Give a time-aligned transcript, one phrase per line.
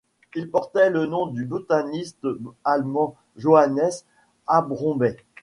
[0.33, 2.25] Il portait le nom du botaniste
[2.65, 3.91] allemand Johannes
[4.47, 5.17] Abromeit.